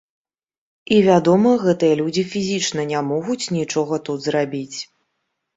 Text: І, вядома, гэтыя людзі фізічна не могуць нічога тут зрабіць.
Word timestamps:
І, 0.95 1.01
вядома, 1.07 1.51
гэтыя 1.65 1.99
людзі 2.01 2.23
фізічна 2.31 2.87
не 2.93 2.99
могуць 3.13 3.39
нічога 3.59 4.03
тут 4.09 4.19
зрабіць. 4.31 4.77